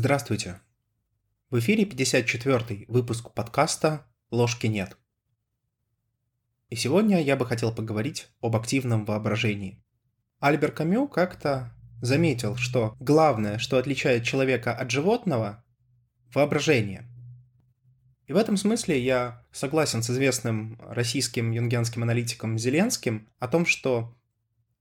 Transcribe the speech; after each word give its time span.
Здравствуйте. 0.00 0.60
В 1.50 1.58
эфире 1.58 1.82
54-й 1.82 2.84
выпуск 2.86 3.32
подкаста 3.34 4.06
«Ложки 4.30 4.68
нет». 4.68 4.96
И 6.68 6.76
сегодня 6.76 7.20
я 7.20 7.34
бы 7.34 7.44
хотел 7.44 7.74
поговорить 7.74 8.28
об 8.40 8.54
активном 8.54 9.04
воображении. 9.04 9.82
Альбер 10.38 10.70
Камю 10.70 11.08
как-то 11.08 11.74
заметил, 12.00 12.54
что 12.54 12.94
главное, 13.00 13.58
что 13.58 13.76
отличает 13.76 14.22
человека 14.22 14.72
от 14.72 14.88
животного– 14.92 15.64
воображение. 16.32 17.04
И 18.28 18.32
в 18.32 18.36
этом 18.36 18.56
смысле 18.56 19.02
я 19.02 19.44
согласен 19.50 20.04
с 20.04 20.10
известным 20.10 20.80
российским 20.80 21.50
юнгианским 21.50 22.04
аналитиком 22.04 22.56
Зеленским 22.56 23.28
о 23.40 23.48
том, 23.48 23.66
что 23.66 24.16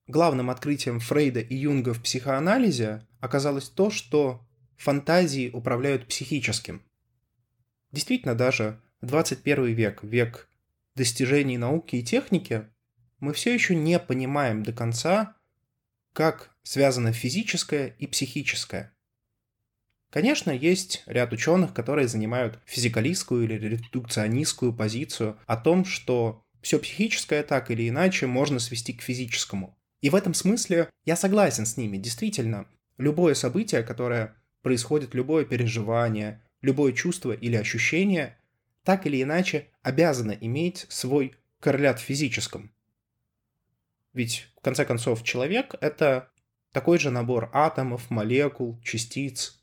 главным 0.05 0.51
открытием 0.51 0.99
Фрейда 0.99 1.39
и 1.39 1.55
Юнга 1.55 1.95
в 1.95 2.03
психоанализе 2.03 3.07
оказалось 3.19 3.67
то, 3.67 3.89
что 3.89 4.46
фантазии 4.77 5.49
управляют 5.51 6.07
психическим. 6.07 6.83
Действительно, 7.91 8.35
даже 8.35 8.81
в 9.01 9.07
21 9.07 9.65
век, 9.73 10.03
век 10.03 10.49
достижений 10.95 11.57
науки 11.57 11.97
и 11.97 12.03
техники, 12.03 12.67
мы 13.19 13.33
все 13.33 13.53
еще 13.53 13.75
не 13.75 13.99
понимаем 13.99 14.63
до 14.63 14.73
конца, 14.73 15.35
как 16.13 16.55
связано 16.63 17.13
физическое 17.13 17.95
и 17.99 18.07
психическое. 18.07 18.93
Конечно, 20.09 20.51
есть 20.51 21.03
ряд 21.05 21.33
ученых, 21.33 21.73
которые 21.73 22.07
занимают 22.07 22.59
физикалистскую 22.65 23.43
или 23.43 23.53
редукционистскую 23.53 24.73
позицию 24.73 25.37
о 25.45 25.57
том, 25.57 25.85
что 25.85 26.43
все 26.61 26.79
психическое 26.79 27.43
так 27.43 27.71
или 27.71 27.87
иначе 27.87 28.25
можно 28.25 28.59
свести 28.59 28.93
к 28.93 29.01
физическому. 29.01 29.77
И 30.01 30.09
в 30.09 30.15
этом 30.15 30.33
смысле 30.33 30.89
я 31.05 31.15
согласен 31.15 31.65
с 31.65 31.77
ними. 31.77 31.97
Действительно, 31.97 32.67
любое 32.97 33.33
событие, 33.33 33.83
которое 33.83 34.35
происходит 34.67 35.13
любое 35.13 35.45
переживание, 35.45 36.43
любое 36.61 36.91
чувство 36.91 37.31
или 37.31 37.55
ощущение, 37.55 38.37
так 38.83 39.05
или 39.05 39.23
иначе 39.23 39.69
обязано 39.81 40.33
иметь 40.33 40.85
свой 40.89 41.35
коррелят 41.61 41.99
в 41.99 42.03
физическом. 42.03 42.73
Ведь, 44.11 44.49
в 44.57 44.61
конце 44.61 44.83
концов, 44.83 45.23
человек— 45.23 45.75
это 45.79 46.29
такой 46.73 46.99
же 46.99 47.11
набор 47.11 47.49
атомов, 47.53 48.09
молекул, 48.09 48.77
частиц. 48.83 49.57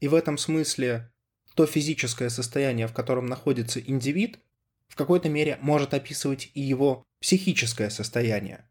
И 0.00 0.08
в 0.08 0.14
этом 0.14 0.36
смысле 0.36 1.10
то 1.54 1.64
физическое 1.64 2.28
состояние, 2.28 2.86
в 2.86 2.92
котором 2.92 3.24
находится 3.24 3.80
индивид, 3.80 4.40
в 4.88 4.94
какой-то 4.94 5.30
мере 5.30 5.56
может 5.62 5.94
описывать 5.94 6.50
и 6.52 6.60
его 6.60 7.02
психическое 7.18 7.88
состояние. 7.88 8.68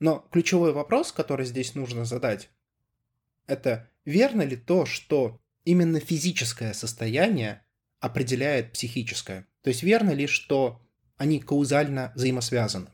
Но 0.00 0.28
ключевой 0.30 0.74
вопрос, 0.74 1.12
который 1.12 1.46
здесь 1.46 1.74
нужно 1.74 2.04
задать, 2.04 2.50
это 3.48 3.90
верно 4.04 4.42
ли 4.42 4.56
то, 4.56 4.86
что 4.86 5.40
именно 5.64 5.98
физическое 5.98 6.72
состояние 6.74 7.64
определяет 7.98 8.72
психическое? 8.72 9.48
То 9.62 9.68
есть 9.68 9.82
верно 9.82 10.12
ли, 10.12 10.26
что 10.28 10.80
они 11.16 11.40
каузально 11.40 12.12
взаимосвязаны? 12.14 12.90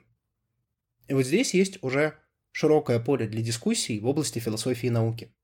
И 1.09 1.13
вот 1.13 1.27
здесь 1.27 1.53
есть 1.53 1.83
уже 1.83 2.19
широкое 2.53 2.99
поле 2.99 3.27
для 3.27 3.43
дискуссий 3.43 4.01
в 4.01 4.07
области 4.07 4.39
философии 4.39 4.87
и 4.87 4.91
науки. 4.91 5.35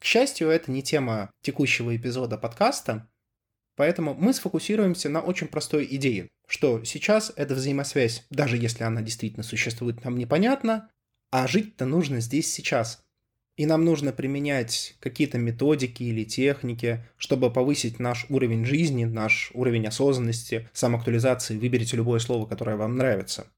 К 0.00 0.04
счастью, 0.04 0.48
это 0.48 0.70
не 0.70 0.82
тема 0.82 1.30
текущего 1.42 1.94
эпизода 1.94 2.38
подкаста, 2.38 3.08
поэтому 3.76 4.14
мы 4.14 4.32
сфокусируемся 4.32 5.08
на 5.08 5.20
очень 5.20 5.48
простой 5.48 5.86
идее, 5.90 6.28
что 6.46 6.84
сейчас 6.84 7.32
эта 7.36 7.54
взаимосвязь, 7.54 8.24
даже 8.30 8.56
если 8.56 8.84
она 8.84 9.02
действительно 9.02 9.42
существует, 9.42 10.04
нам 10.04 10.16
непонятна, 10.16 10.90
а 11.30 11.46
жить-то 11.46 11.84
нужно 11.84 12.20
здесь 12.20 12.52
сейчас– 12.52 13.04
и 13.58 13.66
нам 13.66 13.84
нужно 13.84 14.12
применять 14.12 14.94
какие-то 15.00 15.36
методики 15.36 16.04
или 16.04 16.22
техники, 16.22 17.04
чтобы 17.16 17.52
повысить 17.52 17.98
наш 17.98 18.24
уровень 18.28 18.64
жизни, 18.64 19.04
наш 19.04 19.50
уровень 19.52 19.88
осознанности, 19.88 20.70
самоактуализации, 20.72 21.58
выберите 21.58 21.96
любое 21.96 22.20
слово, 22.20 22.46
которое 22.46 22.76
вам 22.76 22.96
нравится. 22.96 23.48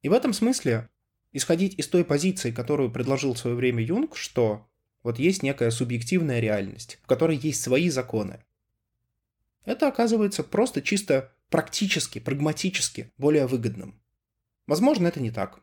И 0.00 0.08
в 0.08 0.14
этом 0.14 0.32
смысле 0.32 0.88
исходить 1.32 1.78
из 1.78 1.88
той 1.88 2.06
позиции, 2.06 2.50
которую 2.50 2.90
предложил 2.90 3.34
в 3.34 3.38
свое 3.38 3.54
время 3.54 3.84
Юнг, 3.84 4.16
что 4.16 4.66
вот 5.02 5.18
есть 5.18 5.42
некая 5.42 5.70
субъективная 5.70 6.40
реальность, 6.40 6.98
в 7.02 7.06
которой 7.06 7.36
есть 7.36 7.60
свои 7.60 7.90
законы. 7.90 8.40
Это 9.66 9.88
оказывается 9.88 10.42
просто 10.42 10.80
чисто 10.80 11.34
практически, 11.50 12.18
прагматически 12.18 13.12
более 13.18 13.46
выгодным. 13.46 14.00
Возможно, 14.66 15.06
это 15.06 15.20
не 15.20 15.30
так. 15.30 15.60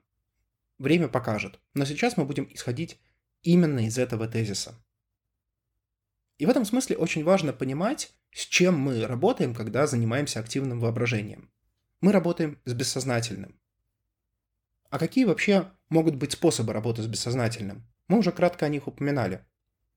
Время 0.77 1.07
покажет. 1.07 1.59
Но 1.73 1.83
сейчас 1.85 2.15
мы 2.15 2.25
будем 2.25 2.47
исходить 2.53 2.99
именно 3.43 3.85
из 3.85 3.97
этого 3.97 4.27
тезиса. 4.27 4.75
И 6.37 6.45
в 6.45 6.49
этом 6.49 6.65
смысле 6.65 6.97
очень 6.97 7.23
важно 7.23 7.53
понимать, 7.53 8.11
с 8.31 8.45
чем 8.45 8.77
мы 8.77 9.05
работаем, 9.05 9.53
когда 9.53 9.85
занимаемся 9.85 10.39
активным 10.39 10.79
воображением. 10.79 11.51
Мы 12.01 12.11
работаем 12.11 12.59
с 12.65 12.73
бессознательным. 12.73 13.59
А 14.89 14.99
какие 14.99 15.25
вообще 15.25 15.71
могут 15.89 16.15
быть 16.15 16.33
способы 16.33 16.73
работы 16.73 17.01
с 17.01 17.07
бессознательным? 17.07 17.87
Мы 18.07 18.19
уже 18.19 18.31
кратко 18.31 18.65
о 18.65 18.69
них 18.69 18.87
упоминали. 18.87 19.45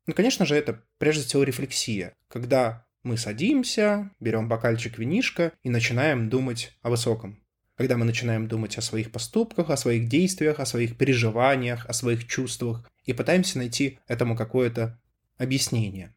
Ну, 0.06 0.14
конечно 0.14 0.46
же, 0.46 0.54
это 0.54 0.84
прежде 0.98 1.24
всего 1.24 1.42
рефлексия, 1.42 2.14
когда 2.28 2.86
мы 3.02 3.16
садимся, 3.16 4.10
берем 4.20 4.48
бокальчик 4.48 4.98
винишка 4.98 5.52
и 5.62 5.70
начинаем 5.70 6.28
думать 6.28 6.76
о 6.82 6.90
высоком. 6.90 7.42
Когда 7.76 7.96
мы 7.96 8.04
начинаем 8.04 8.48
думать 8.48 8.78
о 8.78 8.82
своих 8.82 9.12
поступках, 9.12 9.70
о 9.70 9.76
своих 9.76 10.08
действиях, 10.08 10.60
о 10.60 10.66
своих 10.66 10.96
переживаниях, 10.96 11.86
о 11.86 11.92
своих 11.92 12.26
чувствах, 12.26 12.90
и 13.04 13.12
пытаемся 13.12 13.58
найти 13.58 13.98
этому 14.06 14.34
какое-то 14.34 15.00
объяснение. 15.36 16.14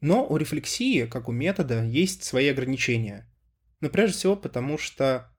Но 0.00 0.26
у 0.26 0.36
рефлексии, 0.36 1.06
как 1.06 1.28
у 1.28 1.32
метода, 1.32 1.84
есть 1.84 2.24
свои 2.24 2.48
ограничения. 2.48 3.30
Но 3.80 3.88
прежде 3.88 4.18
всего 4.18 4.36
потому, 4.36 4.76
что 4.76 5.32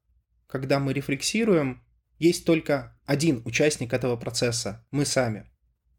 когда 0.48 0.80
мы 0.80 0.94
рефлексируем, 0.94 1.84
есть 2.18 2.46
только 2.46 2.98
один 3.06 3.42
участник 3.46 3.94
этого 3.94 4.16
процесса– 4.16 4.86
мы 4.92 5.06
сами. 5.06 5.52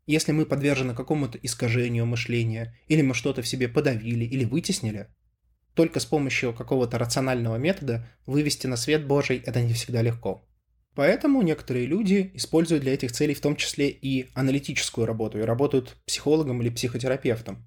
Если 0.07 0.33
мы 0.33 0.47
подвержены 0.47 0.95
какому-то 0.95 1.37
искажению 1.39 2.07
мышления, 2.07 2.79
или 2.89 3.03
мы 3.03 3.13
что-то 3.13 3.43
в 3.43 3.49
себе 3.49 3.69
подавили 3.69 4.25
или 4.25 4.45
вытеснили, 4.45 5.09
только 5.77 6.01
с 6.01 6.07
помощью 6.07 6.55
какого-то 6.55 6.99
рационального 6.99 7.57
метода 7.57 8.09
вывести 8.25 8.67
на 8.67 8.77
свет 8.77 9.07
Божий 9.07 9.43
это 9.45 9.61
не 9.63 9.75
всегда 9.75 10.03
легко. 10.03 10.43
Поэтому 10.95 11.43
некоторые 11.43 11.85
люди 11.85 12.31
используют 12.33 12.83
для 12.83 12.95
этих 12.95 13.13
целей 13.13 13.35
в 13.35 13.43
том 13.43 13.55
числе 13.55 13.91
и 13.91 14.31
аналитическую 14.35 15.07
работу, 15.07 15.39
и 15.39 15.43
работают 15.43 15.95
психологом 16.07 16.63
или 16.63 16.71
психотерапевтом. 16.71 17.63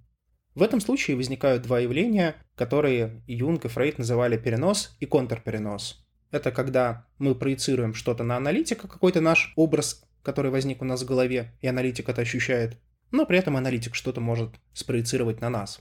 В 0.55 0.63
этом 0.63 0.81
случае 0.81 1.15
возникают 1.15 1.61
два 1.61 1.79
явления, 1.79 2.35
которые 2.55 3.21
Юнг 3.27 3.65
и 3.65 3.67
Фрейд 3.67 3.99
называли 3.99 4.37
перенос 4.37 4.97
и 4.99 5.05
контрперенос. 5.05 6.03
Это 6.31 6.51
когда 6.51 7.05
мы 7.19 7.35
проецируем 7.35 7.93
что-то 7.93 8.23
на 8.23 8.37
аналитика, 8.37 8.87
какой-то 8.87 9.21
наш 9.21 9.53
образ, 9.55 10.03
который 10.23 10.49
возник 10.49 10.81
у 10.81 10.85
нас 10.85 11.03
в 11.03 11.05
голове, 11.05 11.53
и 11.61 11.67
аналитик 11.67 12.09
это 12.09 12.21
ощущает, 12.21 12.79
но 13.11 13.27
при 13.27 13.37
этом 13.37 13.55
аналитик 13.55 13.93
что-то 13.93 14.19
может 14.19 14.55
спроецировать 14.73 15.41
на 15.41 15.51
нас. 15.51 15.79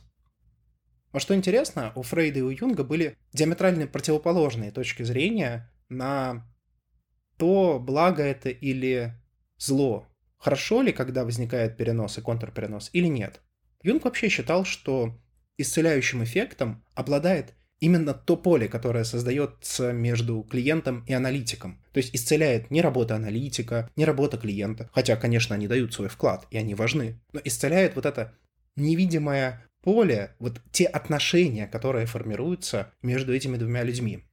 А 1.12 1.20
что 1.20 1.34
интересно, 1.34 1.92
у 1.94 2.02
Фрейда 2.02 2.40
и 2.40 2.42
у 2.42 2.50
Юнга 2.50 2.84
были 2.84 3.16
диаметрально 3.32 3.86
противоположные 3.86 4.70
точки 4.70 5.02
зрения 5.02 5.70
на 5.88 6.46
то 7.38 7.78
благо 7.80 8.22
это 8.22 8.50
или 8.50 9.14
зло. 9.56 10.06
Хорошо 10.36 10.82
ли, 10.82 10.92
когда 10.92 11.24
возникает 11.24 11.76
перенос 11.76 12.18
и 12.18 12.20
контрперенос, 12.20 12.90
или 12.92 13.06
нет? 13.06 13.40
Юнг 13.82 14.04
вообще 14.04 14.28
считал, 14.28 14.64
что 14.64 15.18
исцеляющим 15.56 16.22
эффектом 16.22 16.84
обладает 16.94 17.54
именно 17.80 18.12
то 18.12 18.36
поле, 18.36 18.68
которое 18.68 19.04
создается 19.04 19.92
между 19.92 20.42
клиентом 20.42 21.04
и 21.06 21.12
аналитиком. 21.12 21.82
То 21.92 21.98
есть 21.98 22.14
исцеляет 22.14 22.70
не 22.70 22.80
работа 22.80 23.16
аналитика, 23.16 23.90
не 23.96 24.04
работа 24.04 24.36
клиента, 24.36 24.90
хотя, 24.92 25.16
конечно, 25.16 25.54
они 25.54 25.68
дают 25.68 25.94
свой 25.94 26.08
вклад, 26.08 26.46
и 26.50 26.58
они 26.58 26.74
важны, 26.74 27.20
но 27.32 27.40
исцеляет 27.44 27.94
вот 27.96 28.06
это 28.06 28.34
невидимое 28.76 29.67
поле, 29.88 30.36
вот 30.38 30.60
те 30.70 30.84
отношения, 30.84 31.66
которые 31.66 32.04
формируются 32.04 32.92
между 33.00 33.34
этими 33.34 33.56
двумя 33.56 33.84
людьми. 33.84 34.28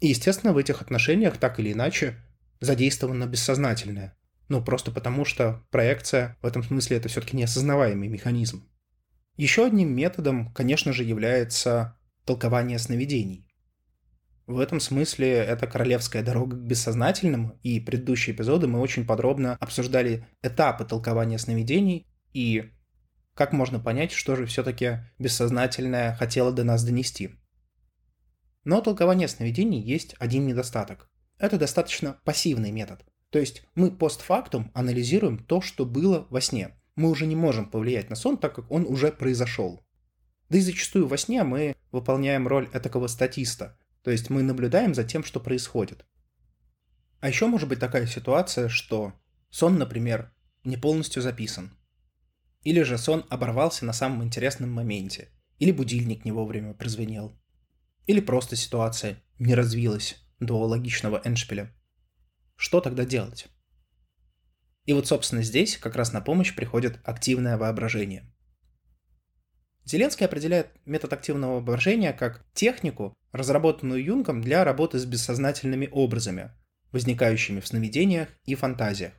И, 0.00 0.06
естественно, 0.06 0.54
в 0.54 0.56
этих 0.56 0.80
отношениях 0.80 1.36
так 1.36 1.60
или 1.60 1.74
иначе 1.74 2.16
задействовано 2.58 3.26
бессознательное. 3.26 4.16
Ну, 4.48 4.64
просто 4.64 4.92
потому 4.92 5.26
что 5.26 5.66
проекция 5.70 6.38
в 6.40 6.46
этом 6.46 6.62
смысле 6.62 6.96
это 6.96 7.10
все-таки 7.10 7.36
неосознаваемый 7.36 8.08
механизм. 8.08 8.66
Еще 9.36 9.66
одним 9.66 9.94
методом, 9.94 10.54
конечно 10.54 10.94
же, 10.94 11.04
является 11.04 11.98
толкование 12.24 12.78
сновидений. 12.78 13.46
В 14.46 14.58
этом 14.58 14.80
смысле 14.80 15.34
это 15.34 15.66
королевская 15.66 16.22
дорога 16.22 16.56
к 16.56 16.64
бессознательному, 16.64 17.60
и 17.62 17.78
предыдущие 17.78 18.34
эпизоды 18.34 18.68
мы 18.68 18.80
очень 18.80 19.04
подробно 19.04 19.58
обсуждали 19.60 20.26
этапы 20.40 20.86
толкования 20.86 21.36
сновидений 21.36 22.06
и 22.32 22.72
как 23.34 23.52
можно 23.52 23.80
понять, 23.80 24.12
что 24.12 24.36
же 24.36 24.46
все-таки 24.46 24.98
бессознательное 25.18 26.14
хотело 26.14 26.52
до 26.52 26.64
нас 26.64 26.84
донести. 26.84 27.30
Но 28.64 28.78
у 28.78 28.82
толкования 28.82 29.28
сновидений 29.28 29.80
есть 29.80 30.14
один 30.18 30.46
недостаток. 30.46 31.10
Это 31.38 31.58
достаточно 31.58 32.20
пассивный 32.24 32.70
метод. 32.70 33.04
То 33.30 33.38
есть 33.38 33.64
мы 33.74 33.90
постфактум 33.90 34.70
анализируем 34.74 35.38
то, 35.38 35.60
что 35.60 35.86
было 35.86 36.26
во 36.30 36.40
сне. 36.40 36.78
мы 36.94 37.08
уже 37.08 37.26
не 37.26 37.34
можем 37.34 37.70
повлиять 37.70 38.10
на 38.10 38.16
сон, 38.16 38.36
так 38.36 38.54
как 38.54 38.70
он 38.70 38.86
уже 38.86 39.10
произошел. 39.10 39.82
Да 40.50 40.58
и 40.58 40.60
зачастую 40.60 41.08
во 41.08 41.16
сне 41.16 41.42
мы 41.42 41.74
выполняем 41.90 42.46
роль 42.46 42.68
этакого 42.74 43.06
статиста, 43.06 43.78
то 44.02 44.10
есть 44.10 44.28
мы 44.28 44.42
наблюдаем 44.42 44.94
за 44.94 45.02
тем, 45.02 45.24
что 45.24 45.40
происходит. 45.40 46.04
А 47.20 47.28
еще 47.28 47.46
может 47.46 47.68
быть 47.68 47.80
такая 47.80 48.06
ситуация, 48.06 48.68
что 48.68 49.14
сон, 49.48 49.78
например, 49.78 50.34
не 50.64 50.76
полностью 50.76 51.22
записан. 51.22 51.72
Или 52.62 52.82
же 52.82 52.98
сон 52.98 53.24
оборвался 53.28 53.84
на 53.84 53.92
самом 53.92 54.22
интересном 54.22 54.70
моменте. 54.70 55.28
Или 55.58 55.72
будильник 55.72 56.24
не 56.24 56.32
вовремя 56.32 56.74
прозвенел. 56.74 57.36
Или 58.06 58.20
просто 58.20 58.56
ситуация 58.56 59.22
не 59.38 59.54
развилась 59.54 60.16
до 60.40 60.58
логичного 60.58 61.20
эншпиля. 61.24 61.72
Что 62.56 62.80
тогда 62.80 63.04
делать? 63.04 63.48
И 64.84 64.92
вот, 64.92 65.06
собственно, 65.06 65.42
здесь 65.42 65.76
как 65.76 65.96
раз 65.96 66.12
на 66.12 66.20
помощь 66.20 66.54
приходит 66.54 66.98
активное 67.04 67.56
воображение. 67.56 68.32
Зеленский 69.84 70.26
определяет 70.26 70.68
метод 70.84 71.12
активного 71.12 71.54
воображения 71.54 72.12
как 72.12 72.44
технику, 72.52 73.14
разработанную 73.32 74.02
Юнгом 74.02 74.40
для 74.40 74.64
работы 74.64 74.98
с 74.98 75.04
бессознательными 75.04 75.88
образами, 75.90 76.52
возникающими 76.92 77.60
в 77.60 77.66
сновидениях 77.66 78.28
и 78.44 78.54
фантазиях. 78.54 79.12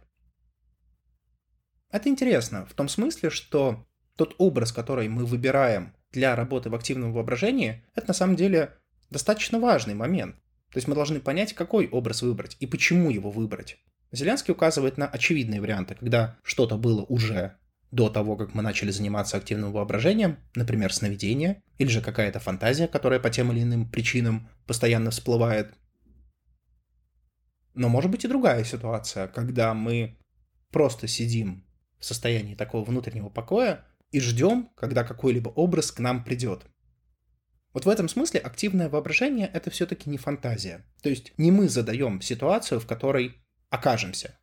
Это 1.94 2.10
интересно 2.10 2.66
в 2.66 2.74
том 2.74 2.90
смысле, 2.90 3.30
что 3.30 3.86
тот 4.16 4.34
образ, 4.40 4.72
который 4.72 5.08
мы 5.10 5.26
выбираем 5.26 5.94
для 6.12 6.36
работы 6.36 6.72
в 6.72 6.76
активном 6.76 7.14
воображении, 7.14 7.86
это 7.94 8.08
на 8.08 8.14
самом 8.16 8.36
деле 8.36 8.74
достаточно 9.12 9.60
важный 9.60 9.94
момент. 9.94 10.36
То 10.72 10.78
есть 10.78 10.88
мы 10.88 10.96
должны 10.96 11.20
понять, 11.20 11.54
какой 11.54 11.88
образ 11.88 12.24
выбрать 12.24 12.58
и 12.60 12.66
почему 12.66 13.12
его 13.12 13.30
выбрать. 13.30 13.78
Зеленский 14.12 14.54
указывает 14.54 14.98
на 14.98 15.06
очевидные 15.06 15.62
варианты, 15.62 15.94
когда 15.94 16.40
что-то 16.42 16.80
было 16.80 17.04
уже 17.04 17.58
до 17.92 18.10
того, 18.10 18.38
как 18.38 18.56
мы 18.56 18.64
начали 18.64 18.90
заниматься 18.90 19.38
активным 19.38 19.72
воображением, 19.72 20.40
например, 20.56 20.92
сновидение, 20.92 21.62
или 21.78 21.90
же 21.90 22.02
какая-то 22.02 22.40
фантазия, 22.40 22.88
которая 22.88 23.20
по 23.20 23.30
тем 23.30 23.52
или 23.52 23.62
иным 23.62 23.88
причинам 23.88 24.50
постоянно 24.66 25.12
всплывает. 25.12 25.76
Но 27.76 27.88
может 27.88 28.10
быть 28.10 28.26
и 28.26 28.28
другая 28.28 28.64
ситуация, 28.64 29.28
когда 29.28 29.76
мы 29.76 30.18
просто 30.72 31.08
сидим 31.08 31.63
состоянии 32.06 32.56
такого 32.56 32.84
внутреннего 32.84 33.30
покоя 33.30 33.86
и 34.12 34.20
ждем, 34.20 34.70
когда 34.76 35.04
какой-либо 35.04 35.50
образ 35.50 35.92
к 35.92 36.00
нам 36.00 36.24
придет. 36.24 36.66
Вот 37.74 37.86
в 37.86 37.90
этом 37.90 38.08
смысле 38.08 38.40
активное 38.40 38.88
воображение— 38.88 39.50
это 39.54 39.72
все-таки 39.72 40.10
не 40.10 40.18
фантазия. 40.18 40.86
То 41.02 41.10
есть 41.10 41.34
не 41.38 41.52
мы 41.52 41.68
задаем 41.68 42.22
ситуацию, 42.22 42.80
в 42.80 42.86
которой 42.86 43.44
окажемся. 43.70 44.38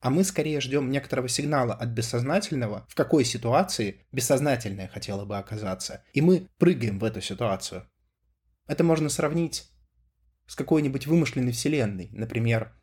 А 0.00 0.10
мы 0.10 0.24
скорее 0.24 0.60
ждем 0.60 0.90
некоторого 0.90 1.28
сигнала 1.28 1.74
от 1.74 1.90
бессознательного, 1.90 2.84
в 2.88 2.96
какой 2.96 3.24
ситуации 3.24 4.04
бессознательное 4.10 4.88
хотело 4.88 5.24
бы 5.24 5.38
оказаться. 5.38 6.02
И 6.12 6.20
мы 6.20 6.48
прыгаем 6.58 6.98
в 6.98 7.04
эту 7.04 7.20
ситуацию. 7.20 7.88
Это 8.66 8.82
можно 8.82 9.08
сравнить 9.08 9.70
с 10.46 10.56
какой-нибудь 10.56 11.06
вымышленной 11.06 11.52
вселенной. 11.52 12.08
Например, 12.10 12.74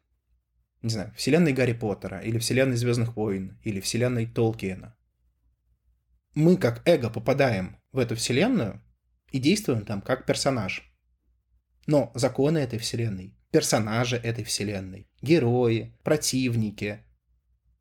не 0.82 0.90
знаю, 0.90 1.14
вселенной 1.16 1.54
Гарри 1.54 1.74
Поттера, 1.74 2.20
или 2.20 2.38
вселенной 2.40 2.78
Звездных 2.78 3.16
войн, 3.16 3.60
или 3.64 3.80
вселенной 3.80 4.26
Толкиена. 4.26 4.96
Мы 6.36 6.58
как 6.58 6.88
эго 6.88 7.10
попадаем 7.10 7.78
в 7.92 8.00
эту 8.00 8.16
вселенную 8.16 8.82
и 9.32 9.40
действуем 9.40 9.86
там 9.86 10.02
как 10.02 10.26
персонаж. 10.26 10.84
Но 11.88 12.12
законы 12.16 12.60
этой 12.60 12.80
вселенной 12.80 13.40
персонажи 13.52 14.18
этой 14.18 14.44
вселенной, 14.44 15.10
герои, 15.22 15.98
противники. 16.04 17.04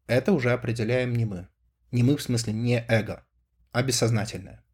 Это 0.06 0.32
уже 0.32 0.52
определяем 0.52 1.14
не 1.14 1.24
мы. 1.24 1.48
Не 1.90 2.02
мы 2.02 2.16
в 2.16 2.22
смысле 2.22 2.52
не 2.52 2.84
эго, 2.88 3.26
а 3.72 3.82
бессознательное. 3.82 4.64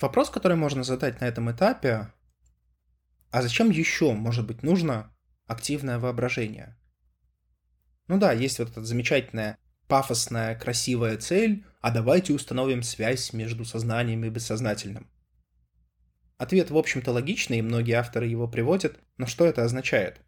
Вопрос, 0.00 0.30
который 0.30 0.56
можно 0.56 0.82
задать 0.82 1.20
на 1.20 1.26
этом 1.26 1.50
этапе, 1.50 2.12
а 3.30 3.42
зачем 3.42 3.70
еще, 3.70 4.12
может 4.12 4.46
быть, 4.46 4.62
нужно 4.62 5.14
активное 5.46 5.98
воображение? 5.98 6.76
Ну 8.08 8.18
да, 8.18 8.32
есть 8.32 8.58
вот 8.58 8.70
эта 8.70 8.84
замечательная 8.84 9.58
пафосная, 9.88 10.54
красивая 10.54 11.18
цель, 11.18 11.64
а 11.80 11.90
давайте 11.90 12.32
установим 12.32 12.82
связь 12.82 13.32
между 13.32 13.64
сознанием 13.64 14.24
и 14.24 14.30
бессознательным. 14.30 15.10
Ответ, 16.38 16.70
в 16.70 16.78
общем-то, 16.78 17.12
логичный, 17.12 17.58
и 17.58 17.62
многие 17.62 17.92
авторы 17.92 18.26
его 18.26 18.48
приводят, 18.48 18.98
но 19.18 19.26
что 19.26 19.44
это 19.44 19.64
означает? 19.64 20.20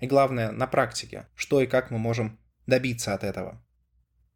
И 0.00 0.06
главное, 0.06 0.50
на 0.50 0.66
практике, 0.66 1.28
что 1.34 1.60
и 1.60 1.66
как 1.66 1.90
мы 1.90 1.98
можем 1.98 2.38
добиться 2.66 3.14
от 3.14 3.22
этого. 3.22 3.62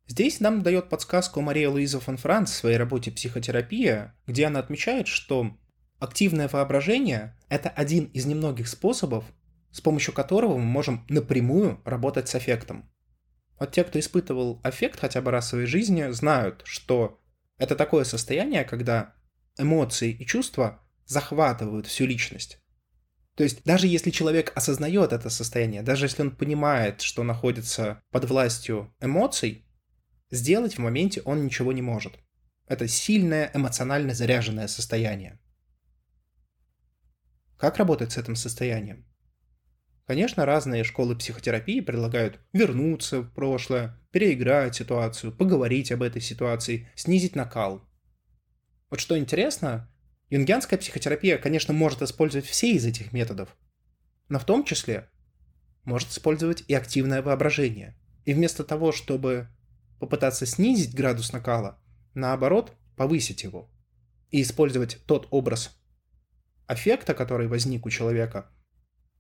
Здесь 0.07 0.39
нам 0.39 0.63
дает 0.63 0.89
подсказку 0.89 1.41
Мария 1.41 1.69
Луиза 1.69 1.99
фон 1.99 2.17
Франц 2.17 2.51
в 2.51 2.55
своей 2.55 2.77
работе 2.77 3.11
«Психотерапия», 3.11 4.15
где 4.27 4.47
она 4.47 4.61
отмечает, 4.61 5.09
что 5.09 5.57
активное 5.99 6.49
воображение– 6.49 7.37
это 7.49 7.71
один 7.71 8.05
из 8.13 8.27
немногих 8.27 8.69
способов, 8.69 9.25
с 9.77 9.83
помощью 9.83 10.15
которого 10.15 10.57
мы 10.57 10.65
можем 10.65 11.05
напрямую 11.11 11.83
работать 11.85 12.31
с 12.31 12.35
аффектом. 12.35 12.91
Вот 13.59 13.73
те, 13.73 13.85
кто 13.85 13.99
испытывал 13.99 14.59
аффект 14.65 14.99
хотя 14.99 15.21
бы 15.21 15.31
раз 15.31 15.45
в 15.45 15.49
своей 15.51 15.67
жизни, 15.67 16.09
знают, 16.13 16.63
что 16.65 17.21
это 17.59 17.77
такое 17.77 18.05
состояние, 18.05 18.65
когда 18.65 19.15
эмоции 19.59 20.13
и 20.13 20.25
чувства 20.25 20.81
захватывают 21.05 21.87
всю 21.87 22.07
личность. 22.07 22.59
То 23.35 23.45
есть 23.45 23.65
даже 23.65 23.87
если 23.87 24.11
человек 24.11 24.51
осознает 24.57 25.13
это 25.13 25.29
состояние, 25.29 25.83
даже 25.83 26.07
если 26.07 26.23
он 26.23 26.35
понимает, 26.35 27.03
что 27.03 27.23
находится 27.23 28.01
под 28.11 28.25
властью 28.25 28.95
эмоций, 28.99 29.67
сделать 30.31 30.77
в 30.77 30.79
моменте 30.79 31.21
он 31.21 31.45
ничего 31.45 31.71
не 31.73 31.83
может. 31.83 32.15
Это 32.67 32.89
сильное 32.89 33.51
эмоционально 33.53 34.15
заряженное 34.15 34.69
состояние. 34.69 35.39
Как 37.59 37.77
работать 37.77 38.13
с 38.13 38.17
этим 38.17 38.37
состоянием? 38.37 39.07
Конечно, 40.07 40.47
разные 40.47 40.85
школы 40.85 41.17
психотерапии 41.17 41.81
предлагают 41.81 42.39
вернуться 42.53 43.23
в 43.23 43.33
прошлое, 43.33 44.01
переиграть 44.13 44.77
ситуацию, 44.77 45.33
поговорить 45.33 45.91
об 45.91 46.03
этой 46.03 46.23
ситуации, 46.23 46.89
снизить 46.95 47.35
накал. 47.35 47.89
Вот 48.89 49.01
что 49.01 49.19
интересно, 49.19 49.91
Юнгианская 50.31 50.79
психотерапия, 50.79 51.39
конечно, 51.39 51.75
может 51.75 52.03
использовать 52.03 52.47
все 52.47 52.71
из 52.71 52.87
этих 52.87 53.13
методов, 53.13 53.57
но 54.29 54.39
в 54.39 54.45
том 54.45 54.65
числе 54.65 55.11
может 55.83 56.11
использовать 56.11 56.65
и 56.69 56.75
активное 56.75 57.21
воображение. 57.21 57.97
И 58.25 58.33
вместо 58.33 58.63
того, 58.63 58.93
чтобы 58.93 59.49
попытаться 59.99 60.47
снизить 60.47 60.95
градус 60.95 61.33
накала, 61.33 61.81
наоборот, 62.15 62.73
повысить 62.97 63.43
его. 63.43 63.71
И 64.31 64.43
использовать 64.43 64.99
тот 65.07 65.27
образ 65.31 65.77
аффекта, 66.67 67.15
который 67.15 67.49
возник 67.49 67.87
у 67.87 67.91
человека, 67.91 68.51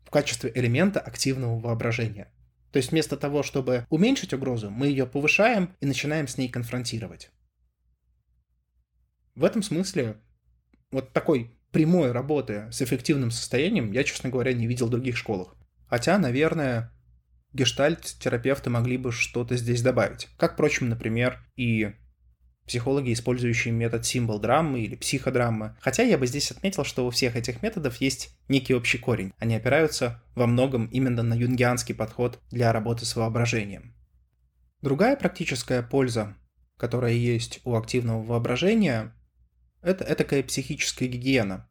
в 0.06 0.10
качестве 0.10 0.50
элемента 0.54 1.00
активного 1.00 1.58
воображения. 1.58 2.32
То 2.72 2.78
есть 2.78 2.92
вместо 2.92 3.16
того, 3.16 3.42
чтобы 3.42 3.86
уменьшить 3.90 4.32
угрозу, 4.32 4.70
мы 4.70 4.86
ее 4.86 5.06
повышаем 5.06 5.74
и 5.80 5.86
начинаем 5.86 6.28
с 6.28 6.38
ней 6.38 6.48
конфронтировать. 6.48 7.30
В 9.34 9.44
этом 9.44 9.62
смысле 9.62 10.16
вот 10.90 11.12
такой 11.12 11.58
прямой 11.72 12.12
работы 12.12 12.68
с 12.70 12.80
эффективным 12.80 13.30
состоянием 13.30 13.92
я, 13.92 14.04
честно 14.04 14.30
говоря, 14.30 14.52
не 14.52 14.66
видел 14.66 14.86
в 14.86 14.90
других 14.90 15.16
школах. 15.16 15.56
Хотя, 15.88 16.18
наверное, 16.18 16.92
гештальт-терапевты 17.52 18.70
могли 18.70 18.96
бы 18.96 19.12
что-то 19.12 19.56
здесь 19.56 19.82
добавить. 19.82 20.28
Как, 20.36 20.54
впрочем, 20.54 20.88
например, 20.88 21.44
и 21.56 21.92
психологи, 22.66 23.12
использующие 23.12 23.72
метод 23.72 24.04
символ-драмы 24.04 24.80
или 24.80 24.96
психодрамы. 24.96 25.76
Хотя 25.80 26.02
я 26.02 26.18
бы 26.18 26.26
здесь 26.26 26.50
отметил, 26.50 26.84
что 26.84 27.06
у 27.06 27.10
всех 27.10 27.36
этих 27.36 27.62
методов 27.62 27.96
есть 28.00 28.36
некий 28.48 28.74
общий 28.74 28.98
корень. 28.98 29.32
Они 29.38 29.54
опираются 29.54 30.22
во 30.34 30.46
многом 30.46 30.86
именно 30.86 31.22
на 31.22 31.34
юнгианский 31.34 31.94
подход 31.94 32.40
для 32.50 32.72
работы 32.72 33.04
с 33.04 33.16
воображением. 33.16 33.94
Другая 34.82 35.16
практическая 35.16 35.82
польза, 35.82 36.36
которая 36.76 37.12
есть 37.12 37.60
у 37.64 37.74
активного 37.76 38.22
воображения, 38.22 39.14
это 39.82 40.04
этакая 40.04 40.42
психическая 40.42 41.08
гигиена. 41.08 41.68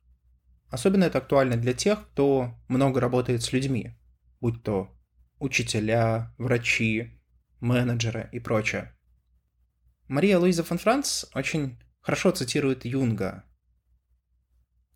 Особенно 0.69 1.03
это 1.03 1.19
актуально 1.19 1.57
для 1.57 1.73
тех, 1.73 2.07
кто 2.09 2.55
много 2.67 2.99
работает 2.99 3.43
с 3.43 3.53
людьми, 3.53 3.91
будь 4.41 4.63
то 4.63 4.91
учителя, 5.39 6.33
врачи, 6.37 7.19
менеджеры 7.59 8.29
и 8.31 8.39
прочее. 8.39 8.94
Мария 10.07 10.37
Луиза 10.37 10.63
фон 10.63 10.77
Франц 10.77 11.25
очень 11.33 11.79
хорошо 11.99 12.29
цитирует 12.29 12.85
Юнга. 12.85 13.43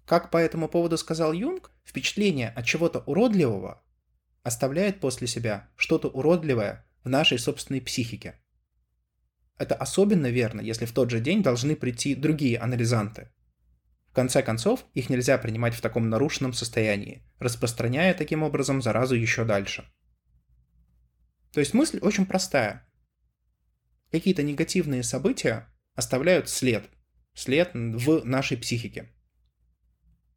Как 0.05 0.29
по 0.29 0.37
этому 0.37 0.69
поводу 0.69 0.97
сказал 0.97 1.33
Юнг, 1.33 1.71
впечатление 1.83 2.49
от 2.49 2.65
чего-то 2.65 2.99
уродливого 2.99 3.83
оставляет 4.43 4.99
после 4.99 5.25
себя 5.27 5.69
что-то 5.75 6.09
уродливое 6.09 6.85
в 7.03 7.09
нашей 7.09 7.39
собственной 7.39 7.81
психике. 7.81 8.39
Это 9.57 9.75
особенно 9.75 10.27
верно, 10.27 10.61
если 10.61 10.85
в 10.85 10.93
тот 10.93 11.09
же 11.09 11.19
день 11.19 11.41
должны 11.41 11.75
прийти 11.75 12.13
другие 12.13 12.59
анализанты. 12.59 13.31
В 14.09 14.13
конце 14.13 14.43
концов, 14.43 14.85
их 14.93 15.09
нельзя 15.09 15.37
принимать 15.37 15.73
в 15.73 15.81
таком 15.81 16.09
нарушенном 16.09 16.53
состоянии, 16.53 17.23
распространяя 17.39 18.13
таким 18.13 18.43
образом 18.43 18.81
заразу 18.81 19.15
еще 19.15 19.43
дальше. 19.43 19.91
То 21.51 21.59
есть 21.59 21.73
мысль 21.73 21.99
очень 21.99 22.25
простая. 22.25 22.88
Какие-то 24.11 24.43
негативные 24.43 25.03
события 25.03 25.67
оставляют 25.95 26.49
след, 26.49 26.85
след 27.33 27.71
в 27.73 28.23
нашей 28.25 28.57
психике. 28.57 29.09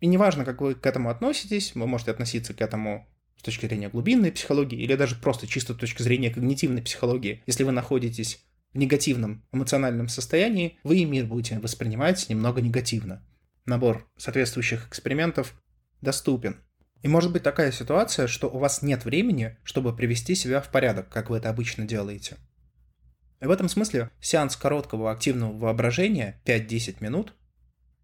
И 0.01 0.07
неважно, 0.07 0.45
как 0.45 0.61
вы 0.61 0.75
к 0.75 0.85
этому 0.85 1.11
относитесь, 1.11 1.75
вы 1.75 1.87
можете 1.87 2.11
относиться 2.11 2.55
к 2.55 2.61
этому 2.61 3.09
с 3.37 3.43
точки 3.43 3.67
зрения 3.67 3.89
глубинной 3.89 4.33
психологии 4.33 4.81
или 4.81 4.95
даже 4.97 5.17
просто 5.17 5.47
чисто 5.47 5.75
с 5.75 5.77
точки 5.77 6.03
зрения 6.03 6.31
когнитивной 6.31 6.83
психологии. 6.83 7.43
Если 7.47 7.65
вы 7.65 7.73
находитесь 7.73 8.45
в 8.73 8.79
негативном 8.79 9.45
эмоциональном 9.53 10.09
состоянии, 10.09 10.79
вы 10.83 10.99
и 10.99 11.05
мир 11.05 11.27
будете 11.27 11.59
воспринимать 11.59 12.29
немного 12.29 12.61
негативно. 12.61 13.25
Набор 13.65 14.09
соответствующих 14.17 14.89
экспериментов 14.89 15.55
доступен. 16.01 16.57
И 17.03 17.09
может 17.09 17.33
быть 17.33 17.43
такая 17.43 17.73
ситуация, 17.73 18.27
что 18.27 18.49
у 18.49 18.59
вас 18.59 18.83
нет 18.83 19.05
времени, 19.05 19.57
чтобы 19.65 19.95
привести 19.95 20.35
себя 20.35 20.61
в 20.61 20.71
порядок, 20.71 21.09
как 21.09 21.31
вы 21.31 21.39
это 21.39 21.51
обычно 21.51 21.85
делаете. 21.85 22.37
И 23.43 23.47
в 23.47 23.51
этом 23.51 23.69
смысле 23.69 24.11
сеанс 24.21 24.57
короткого 24.57 25.11
активного 25.11 25.59
воображения 25.59 26.41
5-10 26.45 26.99
минут 27.01 27.35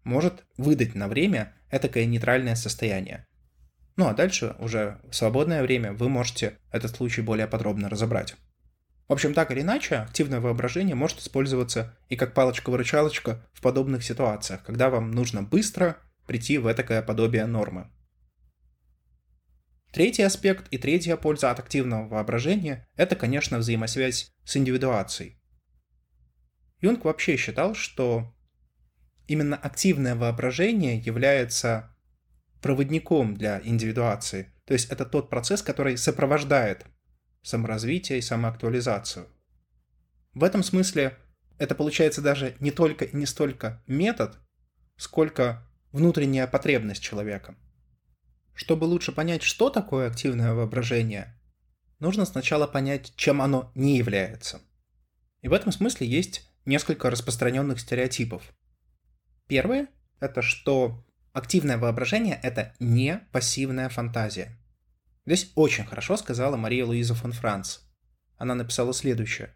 может 0.03 0.43
выдать 0.57 0.95
на 0.95 1.07
время 1.07 1.53
этакое 1.71 2.05
нейтральное 2.05 2.55
состояние. 2.55 3.25
Ну 3.95 4.07
а 4.07 4.13
дальше 4.13 4.57
уже 4.59 4.99
в 5.09 5.15
свободное 5.15 5.63
время 5.63 5.93
вы 5.93 6.09
можете 6.09 6.57
этот 6.71 6.93
случай 6.93 7.21
более 7.21 7.47
подробно 7.47 7.89
разобрать. 7.89 8.35
В 9.07 9.13
общем, 9.13 9.33
так 9.33 9.49
или 9.51 9.61
иначе, 9.61 9.95
активное 9.95 10.41
воображение 10.41 10.95
может 10.95 11.19
использоваться 11.19 11.97
и 12.09 12.17
как 12.17 12.33
палочка-выручалочка 12.33 13.47
в 13.53 13.61
подобных 13.61 14.03
ситуациях, 14.03 14.63
когда 14.63 14.89
вам 14.89 15.11
нужно 15.11 15.41
быстро 15.41 15.97
прийти 16.27 16.57
в 16.57 16.69
этакое 16.69 17.01
подобие 17.01 17.45
нормы. 17.45 17.89
Третий 19.91 20.21
аспект 20.21 20.67
и 20.69 20.77
третья 20.77 21.17
польза 21.17 21.49
от 21.49 21.59
активного 21.59 22.07
воображения– 22.07 22.87
это, 22.95 23.15
конечно, 23.15 23.57
взаимосвязь 23.57 24.31
с 24.43 24.55
индивидуацией. 24.55 25.39
Юнг 26.79 27.05
вообще 27.05 27.37
считал, 27.37 27.73
что 27.73 28.31
именно 29.27 29.55
активное 29.55 30.15
воображение 30.15 30.99
является 30.99 31.95
проводником 32.61 33.35
для 33.35 33.61
индивидуации. 33.63 34.53
То 34.65 34.73
есть 34.73 34.91
это 34.91 35.05
тот 35.05 35.29
процесс, 35.31 35.63
который 35.63 35.97
сопровождает 35.97 36.85
саморазвитие 37.41 38.19
и 38.19 38.21
самоактуализацию. 38.21 39.27
В 40.35 40.43
этом 40.43 40.61
смысле 40.61 41.17
это 41.57 41.73
получается 41.73 42.21
даже 42.21 42.55
не 42.59 42.69
только 42.69 43.05
и 43.05 43.15
не 43.15 43.25
столько 43.25 43.83
метод, 43.87 44.37
сколько 44.97 45.67
внутренняя 45.91 46.45
потребность 46.45 47.01
человека– 47.01 47.55
чтобы 48.59 48.83
лучше 48.83 49.13
понять, 49.13 49.41
что 49.41 49.69
такое 49.69 50.09
активное 50.09 50.53
воображение, 50.53 51.33
нужно 51.99 52.25
сначала 52.25 52.67
понять, 52.67 53.13
чем 53.15 53.41
оно 53.41 53.71
не 53.73 53.97
является. 53.97 54.59
И 55.41 55.47
в 55.47 55.53
этом 55.53 55.71
смысле 55.71 56.07
есть 56.07 56.45
несколько 56.65 57.09
распространенных 57.09 57.79
стереотипов. 57.79 58.53
Первое– 59.47 59.87
это 60.19 60.41
что 60.41 61.05
активное 61.31 61.77
воображение– 61.77 62.37
это 62.43 62.75
не 62.79 63.21
пассивная 63.31 63.87
фантазия. 63.87 64.59
Здесь 65.25 65.53
очень 65.55 65.85
хорошо 65.85 66.17
сказала 66.17 66.57
Мария 66.57 66.85
Луиза 66.85 67.15
фон 67.15 67.31
Франц. 67.31 67.79
Она 68.35 68.55
написала 68.55 68.93
следующее. 68.93 69.55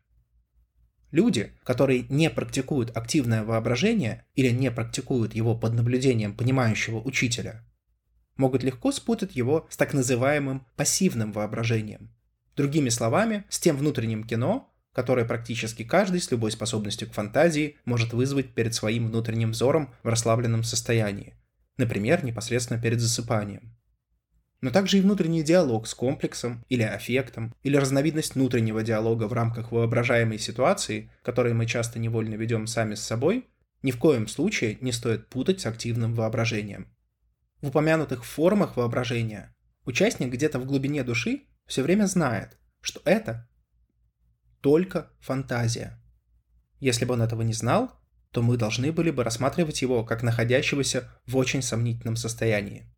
Люди, 1.12 1.52
которые 1.66 2.06
не 2.08 2.30
практикуют 2.30 2.96
активное 2.96 3.44
воображение 3.44 4.26
или 4.34 4.52
не 4.52 4.72
практикуют 4.72 5.36
его 5.36 5.58
под 5.58 5.74
наблюдением 5.74 6.38
понимающего 6.38 7.02
учителя, 7.02 7.68
могут 8.38 8.64
легко 8.64 8.92
спутать 8.92 9.36
его 9.36 9.68
с 9.70 9.78
так 9.78 9.94
называемым 9.94 10.66
пассивным 10.76 11.32
воображением. 11.32 12.10
Другими 12.56 12.90
словами, 12.90 13.46
с 13.50 13.60
тем 13.60 13.78
внутренним 13.78 14.24
кино, 14.24 14.74
которое 14.94 15.26
практически 15.26 15.84
каждый 15.84 16.22
с 16.22 16.32
любой 16.32 16.52
способностью 16.52 17.10
к 17.10 17.14
фантазии 17.14 17.78
может 17.84 18.14
вызвать 18.14 18.54
перед 18.54 18.74
своим 18.76 19.08
внутренним 19.08 19.52
взором 19.52 19.94
в 20.04 20.08
расслабленном 20.08 20.64
состоянии, 20.64 21.34
например, 21.78 22.24
непосредственно 22.24 22.80
перед 22.80 23.00
засыпанием. 23.00 23.76
Но 24.62 24.70
также 24.70 25.00
и 25.00 25.02
внутренний 25.02 25.44
диалог 25.44 25.88
с 25.88 25.94
комплексом 25.94 26.64
или 26.70 26.84
аффектом, 26.84 27.54
или 27.64 27.76
разновидность 27.76 28.36
внутреннего 28.36 28.82
диалога 28.82 29.28
в 29.28 29.34
рамках 29.34 29.72
воображаемой 29.72 30.40
ситуации, 30.40 31.12
которые 31.22 31.54
мы 31.54 31.66
часто 31.66 32.00
невольно 32.00 32.36
ведем 32.36 32.68
сами 32.68 32.96
с 32.96 33.02
собой, 33.02 33.46
ни 33.82 33.92
в 33.92 33.98
коем 33.98 34.28
случае 34.28 34.78
не 34.80 34.94
стоит 34.94 35.28
путать 35.28 35.60
с 35.60 35.66
активным 35.66 36.14
воображением. 36.14 36.88
В 37.64 37.68
упомянутых 37.68 38.26
формах 38.26 38.76
воображения 38.76 39.56
участник 39.86 40.34
где-то 40.34 40.60
в 40.60 40.66
глубине 40.66 41.02
души 41.02 41.44
все 41.66 41.82
время 41.82 42.08
знает, 42.08 42.58
что 42.82 43.02
это 43.06 43.48
только 44.60 45.10
фантазия. 45.22 45.98
Если 46.82 47.06
бы 47.06 47.14
он 47.14 47.22
этого 47.22 47.42
не 47.42 47.54
знал, 47.54 47.98
то 48.32 48.42
мы 48.42 48.58
должны 48.58 48.92
были 48.92 49.12
бы 49.12 49.24
рассматривать 49.24 49.82
его 49.82 50.04
как 50.04 50.24
находящегося 50.24 51.10
в 51.26 51.38
очень 51.38 51.62
сомнительном 51.62 52.18
состоянии. 52.18 52.94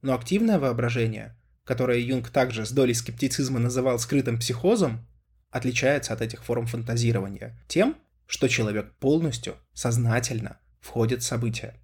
Но 0.00 0.14
активное 0.14 0.58
воображение, 0.58 1.38
которое 1.62 2.00
Юнг 2.00 2.30
также 2.30 2.64
с 2.64 2.70
долей 2.70 2.94
скептицизма 2.94 3.58
называл 3.58 3.98
скрытым 3.98 4.38
психозом, 4.38 5.06
отличается 5.50 6.14
от 6.14 6.22
этих 6.22 6.44
форм 6.44 6.66
фантазирования 6.66 7.62
тем, 7.68 7.94
что 8.24 8.48
человек 8.48 8.94
полностью, 8.94 9.58
сознательно 9.74 10.60
входит 10.80 11.20
в 11.20 11.26
события. 11.26 11.78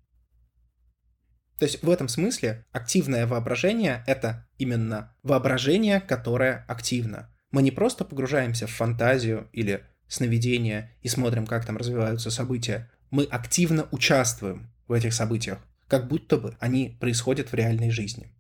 То 1.63 1.67
есть 1.67 1.81
в 1.81 1.89
этом 1.89 2.09
смысле 2.09 2.67
активное 2.73 3.25
воображение— 3.25 4.03
это 4.09 4.49
именно 4.59 5.15
воображение, 5.23 6.01
которое 6.01 6.65
активно. 6.67 7.33
Мы 7.53 7.63
не 7.63 7.71
просто 7.71 8.05
погружаемся 8.05 8.67
в 8.67 8.73
фантазию 8.73 9.49
или 9.53 9.85
сновидение 10.09 10.91
и 11.03 11.09
смотрим, 11.09 11.47
как 11.47 11.65
там 11.65 11.77
развиваются 11.77 12.33
события. 12.33 12.91
Мы 13.13 13.23
активно 13.23 13.87
участвуем 13.93 14.73
в 14.89 14.93
этих 14.93 15.15
событиях, 15.15 15.59
как 15.87 16.09
будто 16.09 16.37
бы 16.37 16.57
они 16.59 16.97
происходят 16.99 17.53
в 17.53 17.55
реальной 17.55 17.91
жизни. 17.91 18.33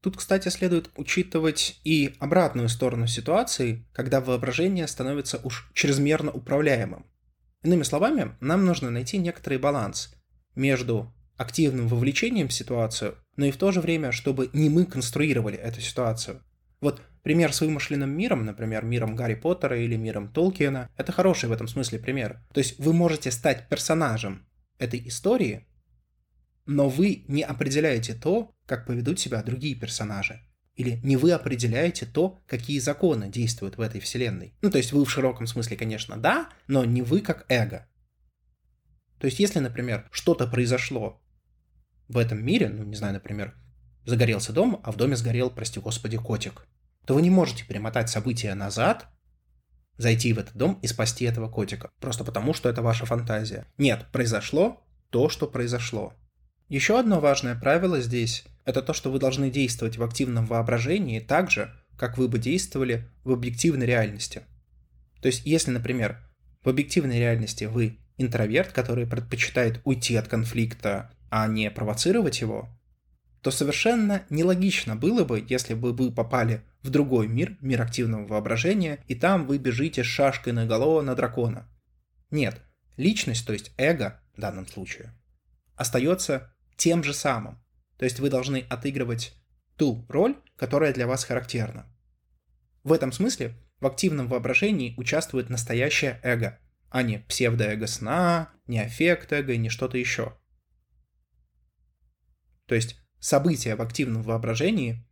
Тут, 0.00 0.16
кстати, 0.16 0.48
следует 0.48 0.90
учитывать 0.96 1.80
и 1.84 2.16
обратную 2.18 2.68
сторону 2.68 3.06
ситуации, 3.06 3.86
когда 3.92 4.20
воображение 4.20 4.88
становится 4.88 5.38
уж 5.44 5.70
чрезмерно 5.72 6.32
управляемым. 6.32 7.06
Иными 7.62 7.84
словами, 7.84 8.34
нам 8.40 8.64
нужно 8.64 8.90
найти 8.90 9.18
некоторый 9.18 9.58
баланс 9.58 10.12
между 10.56 11.13
активным 11.36 11.88
вовлечением 11.88 12.48
в 12.48 12.52
ситуацию, 12.52 13.16
но 13.36 13.46
и 13.46 13.50
в 13.50 13.56
то 13.56 13.72
же 13.72 13.80
время, 13.80 14.12
чтобы 14.12 14.50
не 14.52 14.68
мы 14.68 14.86
конструировали 14.86 15.56
эту 15.56 15.80
ситуацию. 15.80 16.42
Вот 16.80 17.02
пример 17.22 17.52
с 17.52 17.60
вымышленным 17.60 18.10
миром, 18.10 18.44
например, 18.44 18.84
миром 18.84 19.16
Гарри 19.16 19.34
Поттера 19.34 19.78
или 19.78 19.96
миром 19.96 20.32
Толкиена, 20.32 20.90
это 20.96 21.12
хороший 21.12 21.48
в 21.48 21.52
этом 21.52 21.66
смысле 21.66 21.98
пример. 21.98 22.42
То 22.52 22.58
есть 22.58 22.78
вы 22.78 22.92
можете 22.92 23.30
стать 23.30 23.68
персонажем 23.68 24.46
этой 24.78 25.06
истории, 25.08 25.66
но 26.66 26.88
вы 26.88 27.24
не 27.28 27.42
определяете 27.42 28.14
то, 28.14 28.54
как 28.66 28.86
поведут 28.86 29.18
себя 29.18 29.42
другие 29.42 29.74
персонажи. 29.74 30.40
Или 30.76 31.00
не 31.04 31.16
вы 31.16 31.32
определяете 31.32 32.04
то, 32.04 32.42
какие 32.46 32.80
законы 32.80 33.28
действуют 33.28 33.76
в 33.76 33.80
этой 33.80 34.00
вселенной. 34.00 34.56
Ну, 34.60 34.70
то 34.70 34.78
есть 34.78 34.92
вы 34.92 35.04
в 35.04 35.10
широком 35.10 35.46
смысле, 35.46 35.76
конечно, 35.76 36.16
да, 36.16 36.48
но 36.66 36.84
не 36.84 37.02
вы 37.02 37.20
как 37.20 37.46
эго. 37.48 37.88
То 39.18 39.26
есть 39.26 39.38
если, 39.38 39.60
например, 39.60 40.08
что-то 40.10 40.46
произошло 40.46 41.23
в 42.08 42.18
этом 42.18 42.44
мире, 42.44 42.68
ну, 42.68 42.84
не 42.84 42.94
знаю, 42.94 43.14
например, 43.14 43.54
загорелся 44.04 44.52
дом, 44.52 44.80
а 44.84 44.92
в 44.92 44.96
доме 44.96 45.16
сгорел, 45.16 45.50
прости 45.50 45.80
господи, 45.80 46.16
котик, 46.16 46.66
то 47.06 47.14
вы 47.14 47.22
не 47.22 47.30
можете 47.30 47.64
перемотать 47.64 48.10
события 48.10 48.54
назад, 48.54 49.08
зайти 49.96 50.32
в 50.32 50.38
этот 50.38 50.56
дом 50.56 50.78
и 50.82 50.86
спасти 50.86 51.24
этого 51.24 51.48
котика, 51.48 51.90
просто 52.00 52.24
потому, 52.24 52.54
что 52.54 52.68
это 52.68 52.82
ваша 52.82 53.06
фантазия. 53.06 53.66
Нет, 53.78 54.06
произошло 54.12 54.84
то, 55.10 55.28
что 55.28 55.46
произошло. 55.46 56.14
Еще 56.68 56.98
одно 56.98 57.20
важное 57.20 57.54
правило 57.54 58.00
здесь– 58.00 58.44
это 58.64 58.82
то, 58.82 58.92
что 58.92 59.12
вы 59.12 59.18
должны 59.18 59.50
действовать 59.50 59.98
в 59.98 60.02
активном 60.02 60.46
воображении 60.46 61.20
так 61.20 61.50
же, 61.50 61.72
как 61.96 62.18
вы 62.18 62.26
бы 62.28 62.38
действовали 62.38 63.08
в 63.22 63.32
объективной 63.32 63.86
реальности. 63.86 64.42
То 65.20 65.26
есть, 65.28 65.46
если, 65.46 65.70
например, 65.70 66.18
в 66.62 66.68
объективной 66.68 67.18
реальности 67.18 67.64
вы 67.64 67.98
интроверт, 68.16 68.72
который 68.72 69.06
предпочитает 69.06 69.80
уйти 69.84 70.16
от 70.16 70.28
конфликта 70.28 71.10
а 71.36 71.48
не 71.48 71.68
провоцировать 71.68 72.40
его, 72.42 72.68
то 73.40 73.50
совершенно 73.50 74.24
нелогично 74.30 74.94
было 74.94 75.24
бы, 75.24 75.44
если 75.48 75.74
бы 75.74 75.92
вы 75.92 76.12
попали 76.12 76.62
в 76.82 76.90
другой 76.90 77.26
мир, 77.26 77.56
мир 77.60 77.82
активного 77.82 78.24
воображения, 78.24 79.00
и 79.08 79.16
там 79.16 79.44
вы 79.48 79.58
бежите 79.58 80.04
с 80.04 80.06
шашкой 80.06 80.52
на 80.52 80.64
голову 80.64 81.02
на 81.02 81.16
дракона. 81.16 81.68
Нет, 82.30 82.62
личность, 82.96 83.44
то 83.48 83.52
есть 83.52 83.72
эго 83.78 84.22
в 84.36 84.40
данном 84.40 84.68
случае, 84.68 85.12
остается 85.74 86.54
тем 86.76 87.02
же 87.02 87.12
самым. 87.12 87.60
То 87.98 88.04
есть 88.04 88.20
вы 88.20 88.30
должны 88.30 88.64
отыгрывать 88.70 89.34
ту 89.76 90.06
роль, 90.08 90.36
которая 90.54 90.94
для 90.94 91.08
вас 91.08 91.24
характерна. 91.24 91.92
В 92.84 92.92
этом 92.92 93.10
смысле 93.10 93.56
в 93.80 93.86
активном 93.88 94.28
воображении 94.28 94.94
участвует 94.96 95.50
настоящее 95.50 96.20
эго, 96.22 96.60
а 96.90 97.02
не 97.02 97.18
псевдоэго 97.18 97.88
сна, 97.88 98.50
не 98.68 98.78
аффект 98.78 99.32
эго, 99.32 99.56
не 99.56 99.68
что-то 99.68 99.98
еще– 99.98 100.38
то 102.66 102.74
есть 102.74 102.96
события 103.20 103.76
в 103.76 103.82
активном 103.82 104.22
воображении 104.22 105.06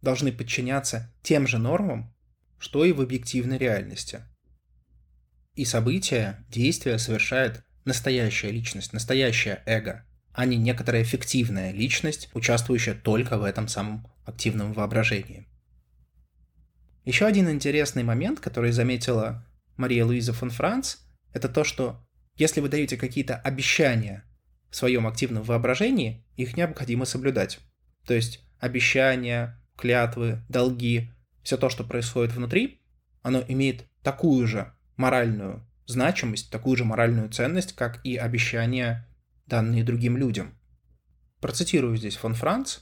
должны 0.00 0.32
подчиняться 0.32 1.12
тем 1.22 1.46
же 1.46 1.58
нормам, 1.58 2.14
что 2.58 2.84
и 2.84 2.92
в 2.92 3.00
объективной 3.00 3.58
реальности. 3.58 4.22
и 5.54 5.64
события, 5.64 6.44
действия 6.48 6.98
совершает 6.98 7.64
настоящая 7.84 8.52
личность, 8.52 8.92
настоящее 8.92 9.62
эго, 9.66 10.04
а 10.32 10.44
не 10.44 10.56
некоторая 10.56 11.02
фиктивная 11.02 11.72
личность, 11.72 12.30
участвующая 12.32 12.94
только 12.94 13.38
в 13.38 13.42
этом 13.42 13.66
самом 13.66 14.06
активном 14.24 14.72
воображении. 14.72 15.48
Еще 17.04 17.26
один 17.26 17.50
интересный 17.50 18.04
момент, 18.04 18.38
который 18.38 18.70
заметила 18.70 19.44
Мария 19.76 20.04
Луиза 20.04 20.32
фон 20.32 20.50
Франц, 20.50 20.98
это 21.32 21.48
то, 21.48 21.64
что 21.64 22.06
если 22.36 22.60
вы 22.60 22.68
даете 22.68 22.96
какие-то 22.96 23.34
обещания 23.34 24.24
в 24.70 24.76
своем 24.76 25.06
активном 25.06 25.42
воображении, 25.42 26.24
их 26.36 26.56
необходимо 26.56 27.04
соблюдать. 27.04 27.58
То 28.06 28.14
есть 28.14 28.44
обещания, 28.58 29.60
клятвы, 29.76 30.42
долги, 30.48 31.10
все 31.42 31.56
то, 31.56 31.68
что 31.68 31.84
происходит 31.84 32.34
внутри, 32.34 32.80
оно 33.22 33.44
имеет 33.48 33.86
такую 34.02 34.46
же 34.46 34.72
моральную 34.96 35.66
значимость, 35.86 36.50
такую 36.50 36.76
же 36.76 36.84
моральную 36.84 37.30
ценность, 37.30 37.74
как 37.74 38.04
и 38.04 38.16
обещания, 38.16 39.08
данные 39.46 39.84
другим 39.84 40.16
людям. 40.16 40.58
Процитирую 41.40 41.96
здесь 41.96 42.16
фон 42.16 42.34
Франц. 42.34 42.80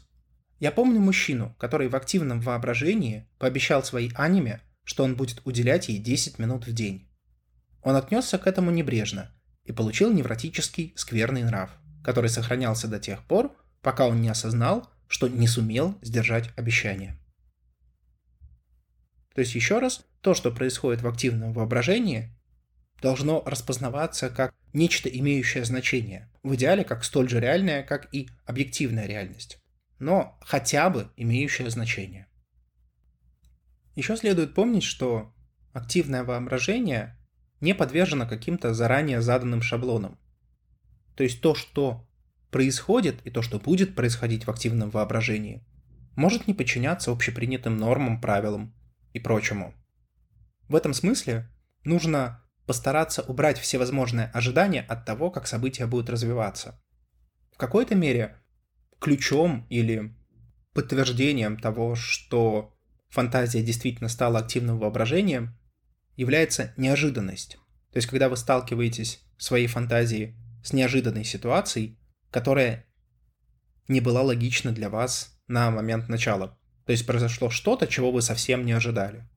«Я 0.59 0.73
помню 0.73 1.01
мужчину, 1.01 1.55
который 1.59 1.89
в 1.89 1.95
активном 1.95 2.41
воображении 2.41 3.29
пообещал 3.39 3.85
своей 3.85 4.11
аниме, 4.15 4.61
что 4.85 5.05
он 5.05 5.15
будет 5.15 5.43
уделять 5.45 5.89
ей 5.89 5.99
10 5.99 6.39
минут 6.39 6.67
в 6.67 6.73
день. 6.73 7.09
Он 7.83 7.95
отнесся 7.95 8.39
к 8.39 8.47
этому 8.47 8.71
небрежно 8.71 9.36
и 9.67 9.73
получил 9.73 10.13
невротический 10.13 10.93
скверный 10.97 11.43
нрав, 11.43 11.71
который 12.05 12.31
сохранялся 12.31 12.89
до 12.89 12.99
тех 12.99 13.25
пор, 13.25 13.55
пока 13.83 14.07
он 14.07 14.21
не 14.21 14.29
осознал, 14.29 14.91
что 15.09 15.29
не 15.29 15.47
сумел 15.47 15.99
сдержать 16.03 16.51
обещание. 16.57 17.19
То 19.35 19.41
есть 19.41 19.55
еще 19.55 19.79
раз, 19.79 20.07
то, 20.23 20.35
что 20.35 20.51
происходит 20.51 21.03
в 21.03 21.09
активном 21.09 21.53
воображении, 21.53 22.35
должно 23.03 23.43
распознаваться 23.45 24.31
как 24.31 24.55
нечто 24.73 25.09
имеющее 25.09 25.65
значение, 25.65 26.31
в 26.43 26.55
идеале 26.55 26.85
как 26.85 27.05
столь 27.05 27.29
же 27.29 27.41
реальное, 27.41 27.83
как 27.83 28.09
и 28.15 28.29
объективная 28.45 29.07
реальность, 29.07 29.59
но 29.99 30.39
хотя 30.43 30.89
бы 30.91 31.11
имеющее 31.17 31.69
значение. 31.71 32.27
Еще 33.95 34.17
следует 34.17 34.55
помнить, 34.55 34.85
что 34.85 35.35
активное 35.73 36.25
воображение 36.25 37.16
не 37.61 37.75
подвержено 37.75 38.27
каким-то 38.29 38.75
заранее 38.75 39.21
заданным 39.21 39.63
шаблонам. 39.63 40.19
То 41.15 41.23
есть 41.23 41.41
то, 41.41 41.55
что 41.55 42.07
происходит 42.51 43.21
и 43.27 43.31
то, 43.31 43.43
что 43.43 43.59
будет 43.59 43.95
происходить 43.95 44.47
в 44.47 44.51
активном 44.51 44.91
воображении, 44.91 45.65
может 46.15 46.47
не 46.47 46.55
подчиняться 46.55 47.11
общепринятым 47.11 47.77
нормам, 47.77 48.21
правилам 48.21 48.75
и 49.13 49.21
прочему. 49.21 49.75
В 50.69 50.75
этом 50.75 50.95
смысле 50.95 51.49
нужно 51.85 52.43
постараться 52.67 53.23
убрать 53.23 53.59
все 53.59 53.79
возможные 53.79 54.27
ожидания 54.27 54.83
от 54.83 55.05
того, 55.05 55.31
как 55.31 55.47
события 55.47 55.87
будут 55.87 56.11
развиваться. 56.11 56.81
В 57.53 57.59
какой-то 57.59 57.95
мере 57.95 58.37
ключом 59.01 59.67
или 59.69 60.15
подтверждением 60.73 61.59
того, 61.59 61.95
что 61.95 62.75
фантазия 63.09 63.63
действительно 63.63 64.09
стала 64.09 64.41
активным 64.41 64.79
воображением, 64.79 65.57
является 66.17 66.73
неожиданность. 66.77 67.59
То 67.93 67.99
есть, 67.99 68.09
когда 68.09 68.29
вы 68.29 68.37
сталкиваетесь 68.37 69.21
в 69.37 69.43
своей 69.43 69.67
фантазии 69.67 70.37
с 70.63 70.73
неожиданной 70.73 71.25
ситуацией, 71.25 71.99
которая 72.31 72.87
не 73.89 74.01
была 74.01 74.23
логична 74.23 74.73
для 74.73 74.91
вас 74.91 75.39
на 75.47 75.71
момент 75.71 76.09
начала. 76.09 76.59
То 76.85 76.93
есть 76.93 77.07
произошло 77.07 77.51
что-то, 77.51 77.87
чего 77.87 78.11
вы 78.11 78.23
совсем 78.23 78.65
не 78.65 78.73
ожидали. 78.73 79.29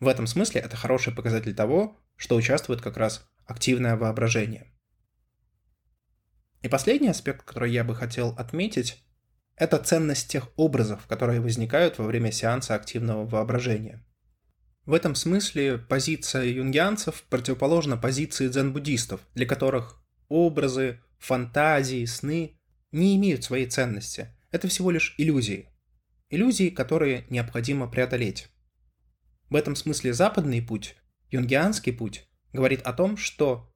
В 0.00 0.08
этом 0.08 0.26
смысле 0.26 0.60
это 0.60 0.76
хороший 0.76 1.14
показатель 1.14 1.54
того, 1.54 1.98
что 2.16 2.36
участвует 2.36 2.80
как 2.80 2.96
раз 2.96 3.26
активное 3.46 3.96
воображение. 3.96 4.72
И 6.62 6.68
последний 6.68 7.08
аспект, 7.08 7.42
который 7.42 7.72
я 7.72 7.84
бы 7.84 7.94
хотел 7.94 8.30
отметить, 8.38 9.02
это 9.56 9.78
ценность 9.78 10.30
тех 10.30 10.48
образов, 10.56 11.06
которые 11.06 11.40
возникают 11.40 11.98
во 11.98 12.06
время 12.06 12.32
сеанса 12.32 12.74
активного 12.74 13.24
воображения. 13.26 14.04
В 14.86 14.92
этом 14.92 15.14
смысле 15.14 15.78
позиция 15.78 16.44
юнгианцев 16.44 17.22
противоположна 17.30 17.96
позиции 17.96 18.48
дзен-буддистов, 18.48 19.20
для 19.34 19.46
которых 19.46 20.02
образы, 20.28 21.00
фантазии, 21.18 22.04
сны 22.04 22.58
не 22.92 23.16
имеют 23.16 23.44
своей 23.44 23.66
ценности. 23.66 24.28
Это 24.50 24.68
всего 24.68 24.90
лишь 24.90 25.14
иллюзии. 25.16 25.70
Иллюзии, 26.28 26.68
которые 26.68 27.24
необходимо 27.30 27.88
преодолеть. 27.88 28.48
В 29.48 29.56
этом 29.56 29.74
смысле 29.74 30.12
западный 30.12 30.60
путь, 30.60 30.96
юнгианский 31.30 31.92
путь, 31.92 32.28
говорит 32.52 32.82
о 32.82 32.92
том, 32.92 33.16
что 33.16 33.72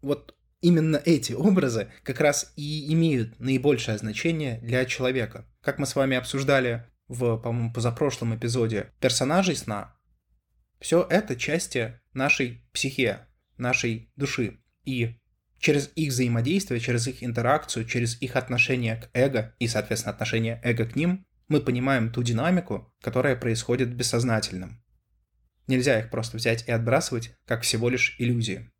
вот 0.00 0.34
именно 0.62 1.00
эти 1.04 1.34
образы 1.34 1.92
как 2.04 2.20
раз 2.20 2.52
и 2.56 2.90
имеют 2.92 3.38
наибольшее 3.38 3.98
значение 3.98 4.60
для 4.62 4.86
человека. 4.86 5.46
Как 5.60 5.78
мы 5.78 5.86
с 5.86 5.94
вами 5.94 6.16
обсуждали 6.16 6.86
в, 7.08 7.36
по-моему, 7.36 7.72
позапрошлом 7.72 8.34
эпизоде 8.34 8.90
персонажей 8.98 9.56
сна, 9.56 9.94
все 10.82 11.06
это 11.08 11.36
части 11.36 12.00
нашей 12.12 12.66
психе, 12.72 13.26
нашей 13.56 14.10
души. 14.16 14.58
И 14.84 15.16
через 15.60 15.90
их 15.94 16.10
взаимодействие, 16.10 16.80
через 16.80 17.06
их 17.06 17.22
интеракцию, 17.22 17.86
через 17.86 18.20
их 18.20 18.34
отношение 18.34 18.96
к 18.96 19.08
эго 19.14 19.54
и, 19.60 19.68
соответственно, 19.68 20.12
отношение 20.12 20.60
эго 20.64 20.84
к 20.84 20.96
ним, 20.96 21.24
мы 21.46 21.60
понимаем 21.60 22.12
ту 22.12 22.24
динамику, 22.24 22.92
которая 23.00 23.36
происходит 23.36 23.90
в 23.90 23.94
бессознательном. 23.94 24.82
Нельзя 25.68 26.00
их 26.00 26.10
просто 26.10 26.36
взять 26.36 26.66
и 26.66 26.72
отбрасывать, 26.72 27.32
как 27.46 27.62
всего 27.62 27.88
лишь 27.88 28.16
иллюзии. 28.18 28.72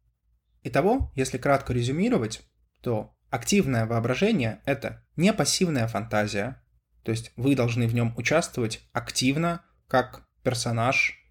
Итого, 0.64 1.12
если 1.14 1.38
кратко 1.38 1.72
резюмировать, 1.72 2.42
то 2.80 3.14
активное 3.30 3.86
воображение– 3.86 4.60
это 4.64 5.06
не 5.14 5.32
пассивная 5.32 5.86
фантазия, 5.86 6.60
то 7.04 7.12
есть 7.12 7.32
вы 7.36 7.54
должны 7.54 7.86
в 7.86 7.94
нем 7.94 8.12
участвовать 8.16 8.80
активно, 8.92 9.64
как 9.86 10.26
персонаж 10.42 11.21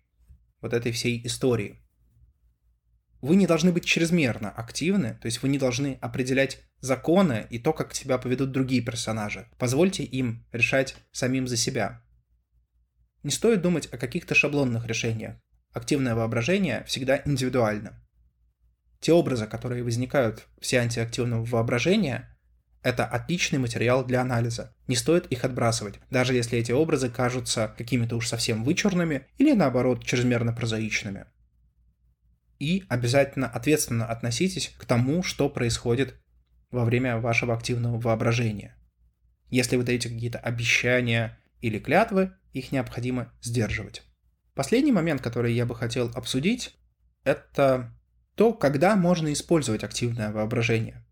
вот 0.62 0.74
этой 0.74 0.91
всей 0.91 1.26
истории. 1.26 1.80
Вы 3.21 3.36
не 3.36 3.45
должны 3.45 3.71
быть 3.71 3.86
чрезмерно 3.86 4.50
активны, 4.50 5.17
то 5.21 5.28
есть 5.28 5.43
вы 5.43 5.50
не 5.50 5.60
должны 5.60 5.97
определять 6.02 6.60
законы 6.80 7.45
и 7.52 7.60
то, 7.60 7.71
как 7.71 7.93
себя 7.93 8.17
поведут 8.17 8.52
другие 8.52 8.82
персонажи. 8.82 9.47
Позвольте 9.60 10.04
им 10.04 10.45
решать 10.52 10.95
самим 11.12 11.47
за 11.47 11.56
себя. 11.56 12.02
Не 13.21 13.30
стоит 13.30 13.62
думать 13.62 13.88
о 13.93 13.97
каких-то 13.97 14.34
шаблонных 14.34 14.88
решениях. 14.88 15.36
Активное 15.71 16.15
воображение 16.15 16.84
всегда 16.86 17.21
индивидуально. 17.24 18.04
Те 19.00 19.13
образы, 19.13 19.45
которые 19.45 19.84
возникают 19.84 20.47
в 20.60 20.65
сеансе 20.65 21.02
активного 21.02 21.45
воображения, 21.45 22.31
это 22.84 23.06
отличный 23.06 23.60
материал 23.60 24.04
для 24.06 24.22
анализа. 24.22 24.76
Не 24.88 24.96
стоит 24.96 25.28
их 25.28 25.44
отбрасывать, 25.46 26.00
даже 26.10 26.34
если 26.34 26.58
эти 26.58 26.72
образы 26.72 27.10
кажутся 27.10 27.74
какими-то 27.78 28.15
уж 28.15 28.28
совсем 28.28 28.63
вычурными 28.63 29.28
или 29.38 29.54
наоборот 29.54 30.04
чрезмерно 30.04 30.54
прозаичными. 30.54 31.26
И 32.60 32.84
обязательно 32.89 33.48
ответственно 33.48 34.06
относитесь 34.06 34.74
к 34.78 34.86
тому, 34.86 35.24
что 35.24 35.50
происходит 35.50 36.22
во 36.70 36.86
время 36.86 37.17
вашего 37.17 37.54
активного 37.54 38.00
воображения. 38.00 38.78
Если 39.50 39.76
вы 39.76 39.84
даете 39.84 40.10
какие-то 40.10 40.39
обещания 40.39 41.39
или 41.60 41.80
клятвы, 41.80 42.34
их 42.54 42.72
необходимо 42.72 43.34
сдерживать. 43.41 44.04
Последний 44.54 44.91
момент, 44.91 45.22
который 45.22 45.54
я 45.54 45.65
бы 45.65 45.76
хотел 45.76 46.12
обсудить, 46.13 46.76
это 47.24 47.94
то, 48.36 48.54
когда 48.54 48.96
можно 48.96 49.32
использовать 49.34 49.84
активное 49.84 50.32
воображение. 50.32 51.06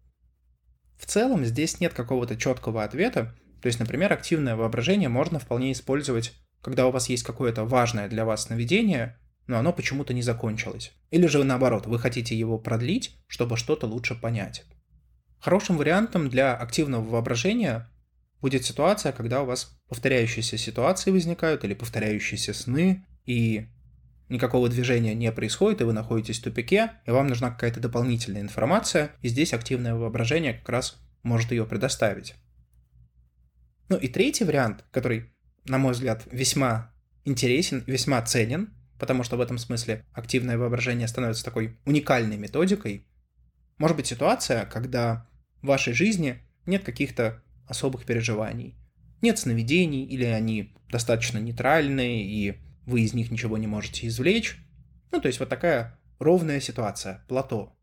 В 1.00 1.06
целом 1.06 1.46
здесь 1.46 1.80
нет 1.80 1.94
какого-то 1.94 2.36
четкого 2.36 2.84
ответа. 2.84 3.34
То 3.62 3.68
есть, 3.68 3.80
например, 3.80 4.12
активное 4.14 4.56
воображение 4.56 5.10
можно 5.10 5.40
вполне 5.40 5.72
использовать, 5.72 6.34
когда 6.62 6.88
у 6.88 6.92
вас 6.92 7.10
есть 7.10 7.24
какое-то 7.24 7.64
важное 7.64 8.10
для 8.10 8.26
вас 8.26 8.44
сновидение, 8.44 9.18
но 9.48 9.58
оно 9.58 9.74
почему-то 9.74 10.14
не 10.14 10.22
закончилось. 10.22 10.92
Или 11.10 11.26
же 11.28 11.44
наоборот, 11.44 11.88
вы 11.88 11.98
хотите 12.00 12.38
его 12.38 12.60
продлить, 12.60 13.18
чтобы 13.28 13.58
что-то 13.58 13.88
лучше 13.88 14.14
понять. 14.14 14.66
Хорошим 15.40 15.78
вариантом 15.78 16.30
для 16.30 16.54
активного 16.54 17.04
воображения 17.04 17.90
будет 18.42 18.66
ситуация, 18.66 19.14
когда 19.14 19.42
у 19.42 19.46
вас 19.46 19.80
повторяющиеся 19.88 20.58
ситуации 20.58 21.12
возникают 21.12 21.64
или 21.64 21.74
повторяющиеся 21.74 22.54
сны, 22.54 23.06
и 23.26 23.68
никакого 24.30 24.70
движения 24.70 25.14
не 25.14 25.32
происходит, 25.32 25.82
и 25.82 25.84
вы 25.84 25.94
находитесь 25.94 26.40
в 26.40 26.44
тупике, 26.44 26.94
и 27.06 27.12
вам 27.12 27.28
нужна 27.28 27.50
какая-то 27.50 27.80
дополнительная 27.80 28.42
информация, 28.42 29.12
и 29.22 29.28
здесь 29.28 29.54
активное 29.54 29.96
воображение 29.96 30.54
как 30.54 30.70
раз 30.70 30.98
может 31.24 31.52
ее 31.52 31.66
предоставить. 31.66 32.36
Ну 33.90 33.98
и 33.98 34.08
третий 34.08 34.46
вариант, 34.46 34.86
который, 34.92 35.34
на 35.66 35.78
мой 35.78 35.94
взгляд, 35.94 36.24
весьма 36.32 36.94
интересен 37.26 37.84
весьма 37.86 38.22
ценен, 38.22 38.74
потому 38.98 39.24
что 39.24 39.38
в 39.38 39.42
этом 39.42 39.58
смысле 39.58 40.06
активное 40.14 40.58
воображение 40.58 41.08
становится 41.08 41.44
такой 41.44 41.78
уникальной 41.86 42.38
методикой, 42.38 43.06
может 43.78 43.96
быть 43.96 44.08
ситуация, 44.08 44.66
когда 44.66 45.28
в 45.62 45.68
вашей 45.68 45.94
жизни 45.94 46.40
нет 46.66 46.84
каких-то 46.84 47.42
особых 47.66 48.06
переживаний, 48.06 48.76
нет 49.22 49.40
сновидений, 49.40 50.06
или 50.06 50.26
они 50.26 50.76
достаточно 50.90 51.38
нейтральные, 51.38 52.24
и 52.26 52.58
вы 52.90 53.02
из 53.02 53.14
них 53.14 53.32
ничего 53.32 53.58
не 53.58 53.68
можете 53.68 54.08
извлечь. 54.08 54.58
Ну, 55.12 55.22
то 55.22 55.28
есть 55.28 55.40
вот 55.40 55.50
такая 55.50 56.00
ровная 56.20 56.60
ситуация, 56.60 57.24
плато. 57.28 57.76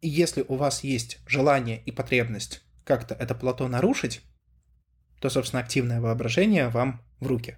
И 0.00 0.08
если 0.08 0.44
у 0.46 0.56
вас 0.56 0.84
есть 0.84 1.20
желание 1.26 1.82
и 1.82 1.90
потребность 1.90 2.62
как-то 2.84 3.14
это 3.14 3.34
плато 3.34 3.66
нарушить, 3.68 4.22
то, 5.20 5.30
собственно, 5.30 5.62
активное 5.62 6.00
воображение 6.00 6.68
вам 6.68 7.02
в 7.20 7.26
руки. 7.26 7.56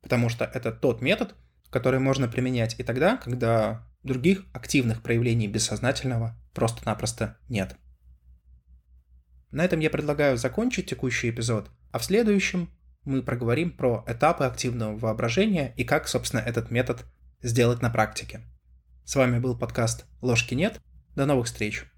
Потому 0.00 0.30
что 0.30 0.44
это 0.46 0.72
тот 0.72 1.02
метод, 1.02 1.34
который 1.70 2.00
можно 2.00 2.28
применять 2.28 2.74
и 2.78 2.82
тогда, 2.82 3.18
когда 3.18 3.86
других 4.02 4.46
активных 4.52 5.02
проявлений 5.02 5.46
бессознательного 5.46 6.36
просто-напросто 6.54 7.38
нет. 7.48 7.76
На 9.50 9.64
этом 9.64 9.80
я 9.80 9.90
предлагаю 9.90 10.38
закончить 10.38 10.88
текущий 10.88 11.28
эпизод, 11.28 11.70
а 11.90 11.98
в 11.98 12.04
следующем 12.04 12.70
мы 13.04 13.22
проговорим 13.22 13.70
про 13.76 14.04
этапы 14.06 14.44
активного 14.44 14.96
воображения 14.96 15.74
и 15.76 15.84
как, 15.84 16.08
собственно, 16.08 16.40
этот 16.40 16.70
метод 16.70 17.04
сделать 17.42 17.82
на 17.82 17.90
практике. 17.90 18.42
С 19.04 19.16
вами 19.16 19.38
был 19.38 19.58
подкаст 19.58 20.06
«Ложки 20.20 20.54
нет». 20.54 20.80
До 21.14 21.26
новых 21.26 21.46
встреч! 21.46 21.91